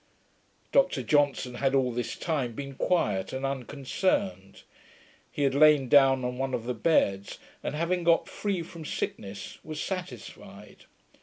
[0.71, 4.63] Dr Johnson had all this time been quiet and unconcerned.
[5.31, 9.59] He had lain down on one of the beds, and having got free from sickness,
[9.63, 10.85] was satisfied.